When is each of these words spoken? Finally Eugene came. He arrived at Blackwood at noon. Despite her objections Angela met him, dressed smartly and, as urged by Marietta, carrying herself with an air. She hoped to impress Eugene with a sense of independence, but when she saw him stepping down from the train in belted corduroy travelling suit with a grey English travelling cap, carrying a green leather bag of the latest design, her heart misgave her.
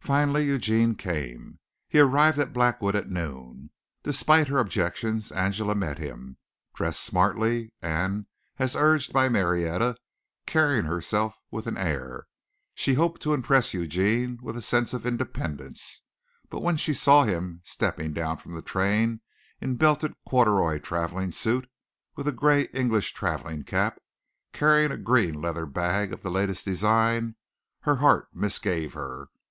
Finally 0.00 0.46
Eugene 0.46 0.94
came. 0.94 1.58
He 1.86 1.98
arrived 2.00 2.38
at 2.38 2.54
Blackwood 2.54 2.94
at 2.96 3.10
noon. 3.10 3.68
Despite 4.04 4.48
her 4.48 4.56
objections 4.56 5.30
Angela 5.30 5.74
met 5.74 5.98
him, 5.98 6.38
dressed 6.72 7.00
smartly 7.00 7.74
and, 7.82 8.24
as 8.58 8.74
urged 8.74 9.12
by 9.12 9.28
Marietta, 9.28 9.98
carrying 10.46 10.86
herself 10.86 11.38
with 11.50 11.66
an 11.66 11.76
air. 11.76 12.26
She 12.74 12.94
hoped 12.94 13.20
to 13.20 13.34
impress 13.34 13.74
Eugene 13.74 14.38
with 14.40 14.56
a 14.56 14.62
sense 14.62 14.94
of 14.94 15.04
independence, 15.04 16.00
but 16.48 16.62
when 16.62 16.78
she 16.78 16.94
saw 16.94 17.24
him 17.24 17.60
stepping 17.62 18.14
down 18.14 18.38
from 18.38 18.54
the 18.54 18.62
train 18.62 19.20
in 19.60 19.76
belted 19.76 20.14
corduroy 20.26 20.78
travelling 20.78 21.32
suit 21.32 21.68
with 22.16 22.26
a 22.26 22.32
grey 22.32 22.62
English 22.72 23.12
travelling 23.12 23.62
cap, 23.62 24.00
carrying 24.54 24.90
a 24.90 24.96
green 24.96 25.34
leather 25.42 25.66
bag 25.66 26.14
of 26.14 26.22
the 26.22 26.30
latest 26.30 26.64
design, 26.64 27.36
her 27.80 27.96
heart 27.96 28.26
misgave 28.34 28.94
her. 28.94 29.28